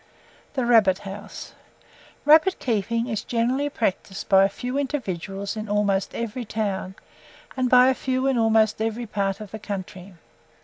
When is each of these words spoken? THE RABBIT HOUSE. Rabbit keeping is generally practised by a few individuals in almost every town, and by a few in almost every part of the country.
THE 0.55 0.65
RABBIT 0.65 0.97
HOUSE. 1.05 1.53
Rabbit 2.25 2.57
keeping 2.57 3.05
is 3.05 3.23
generally 3.23 3.69
practised 3.69 4.27
by 4.29 4.43
a 4.45 4.49
few 4.49 4.79
individuals 4.79 5.55
in 5.55 5.69
almost 5.69 6.15
every 6.15 6.43
town, 6.43 6.95
and 7.55 7.69
by 7.69 7.87
a 7.87 7.93
few 7.93 8.25
in 8.25 8.35
almost 8.35 8.81
every 8.81 9.05
part 9.05 9.39
of 9.39 9.51
the 9.51 9.59
country. 9.59 10.15